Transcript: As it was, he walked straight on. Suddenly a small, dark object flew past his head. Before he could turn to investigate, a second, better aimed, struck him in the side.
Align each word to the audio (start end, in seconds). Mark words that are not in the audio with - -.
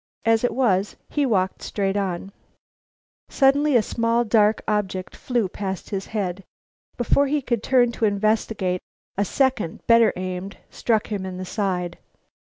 As 0.25 0.43
it 0.43 0.55
was, 0.55 0.95
he 1.11 1.27
walked 1.27 1.61
straight 1.61 1.95
on. 1.95 2.31
Suddenly 3.29 3.75
a 3.75 3.83
small, 3.83 4.25
dark 4.25 4.63
object 4.67 5.15
flew 5.15 5.47
past 5.47 5.91
his 5.91 6.07
head. 6.07 6.43
Before 6.97 7.27
he 7.27 7.39
could 7.39 7.61
turn 7.61 7.91
to 7.91 8.05
investigate, 8.05 8.81
a 9.15 9.23
second, 9.23 9.85
better 9.85 10.11
aimed, 10.15 10.57
struck 10.71 11.11
him 11.11 11.23
in 11.23 11.37
the 11.37 11.45
side. 11.45 11.99